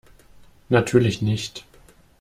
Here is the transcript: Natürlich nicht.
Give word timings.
Natürlich 0.69 1.21
nicht. 1.21 1.63